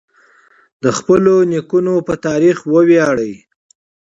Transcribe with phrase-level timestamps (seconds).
[0.83, 3.33] د خپلو نیکونو په تاریخ وویاړئ.